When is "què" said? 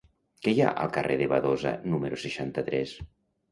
0.45-0.53